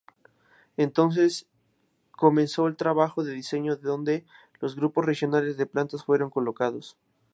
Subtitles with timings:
[0.77, 1.45] Entonces
[2.09, 4.25] comenzó el trabajo de diseño donde
[4.59, 6.97] los grupos regionales de plantas fueron colocados.